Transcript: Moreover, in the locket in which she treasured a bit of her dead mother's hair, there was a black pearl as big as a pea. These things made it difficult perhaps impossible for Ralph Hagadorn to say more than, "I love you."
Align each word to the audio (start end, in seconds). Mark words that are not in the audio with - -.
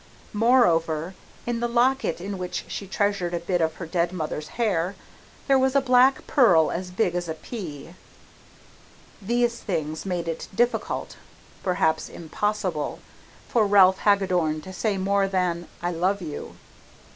Moreover, 0.33 1.13
in 1.45 1.59
the 1.59 1.67
locket 1.67 2.19
in 2.19 2.39
which 2.39 2.65
she 2.67 2.87
treasured 2.87 3.35
a 3.35 3.39
bit 3.39 3.61
of 3.61 3.75
her 3.75 3.85
dead 3.85 4.11
mother's 4.11 4.47
hair, 4.57 4.95
there 5.45 5.59
was 5.59 5.75
a 5.75 5.79
black 5.79 6.25
pearl 6.25 6.71
as 6.71 6.89
big 6.89 7.13
as 7.13 7.29
a 7.29 7.35
pea. 7.35 7.93
These 9.21 9.59
things 9.59 10.03
made 10.03 10.27
it 10.27 10.47
difficult 10.55 11.17
perhaps 11.61 12.09
impossible 12.09 12.97
for 13.47 13.67
Ralph 13.67 13.99
Hagadorn 13.99 14.61
to 14.63 14.73
say 14.73 14.97
more 14.97 15.27
than, 15.27 15.67
"I 15.83 15.91
love 15.91 16.19
you." 16.19 16.55